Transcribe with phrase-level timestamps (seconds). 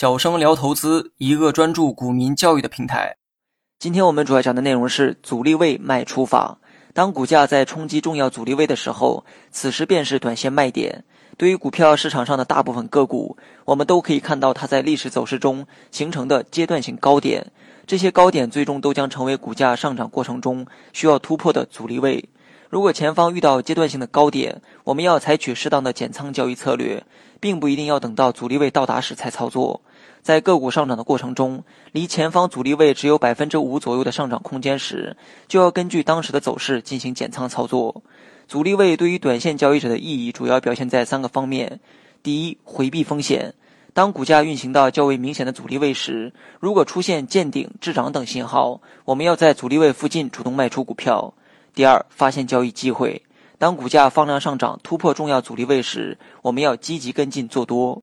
[0.00, 3.16] 小生聊投资，一个专注股民教育的平台。
[3.80, 6.56] 今天我们主要讲的内容是阻力位卖出法。
[6.94, 11.04] 当股价在冲击重要阻力位的时候，此时便是短线卖点。
[11.36, 17.44] 对于股票市场上的大部分个股，我们都可以看到它在历史走势中形成的阶段性高点。
[17.84, 22.24] 这些高点最终都将成为股价上涨过程中需要突破的阻力位。
[22.70, 27.02] 如果前方遇到阶段性的高点，我们要采取适当的减仓交易策略，
[27.40, 29.80] 并不一定要等到阻力位到达时才操作。
[30.20, 38.02] 在个股上涨的过程中，离前方阻力位只有百分之五左右的上涨空间时，就要根据当时的走势进行减仓操作。
[38.46, 41.80] 阻力位对于短线交易者的意义主要表现在三个方面：
[42.22, 43.54] 第一，回避风险。
[43.94, 51.32] 当股价运行到较为明显的阻力位时，如果出现见顶、滞涨等信号，我们要在阻力位附近主动卖出股票。
[51.78, 53.22] 第二，发现交易机会。
[53.56, 58.02] 当股价放量上涨突破重要阻力位时，我们要积极跟进做多。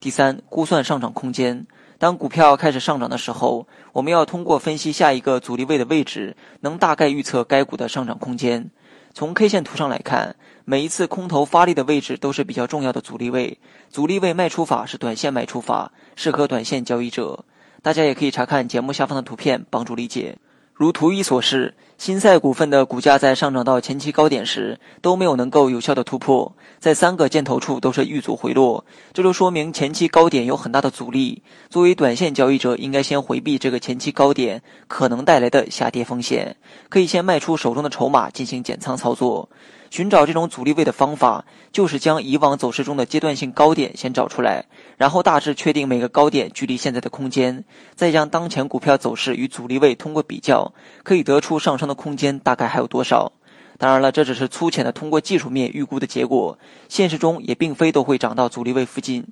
[0.00, 1.66] 第三，估算上涨空间。
[1.98, 8.70] 当股票开始上涨的时候，我们要通过分析下一个阻力位的位置，能大概预测该股的上涨空间。
[9.12, 10.34] 从 K 线图上来看，
[10.64, 13.58] 每一次空头发力的位置都是比较重要的阻力位。
[13.90, 17.44] 阻力位卖出法是短线卖出法，适合短线交易者。
[17.82, 20.38] 大家也可以查看节目下方的图片，帮助理解。
[20.80, 31.42] 如图一所示，新赛股份的股价在上涨到前期高点时都没有能够有效的突破，在三个箭头处都是遇阻回落，这就说明前期高点有很大的阻力。
[31.68, 36.56] 作为短线交易者，应该先回避这个前期高点可能带来的下跌风险，
[36.88, 39.50] 可以先卖出手中的筹码进行减仓操作。
[39.90, 44.64] 寻找这种阻力位的方法，就是将以往走势中的阶段性高点先找出来，
[44.96, 47.64] 然后大致确定每个高点距离现在的空间，
[47.96, 50.69] 再将当前股票走势与阻力位通过比较，
[51.02, 53.32] 可以得出上升的空间大概还有多少。
[53.78, 59.26] 当然了，这只是粗浅的通过技术面预估的结果，现实中也并非都会涨到阻力位附近。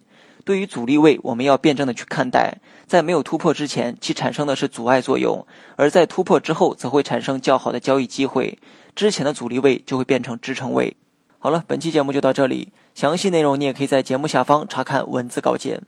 [0.44, 5.44] 对于阻力位，我们要辩证的去看待，在没有突破之前，其产生的是阻碍作用；
[5.76, 8.58] 而在突破之后，则会产生较好的交易机会。
[8.96, 10.96] 之前的阻力位就会变成支撑位。
[11.38, 15.82] 好了，本期节目就到这里，详细内容你也可以在节目下方查看文字稿件。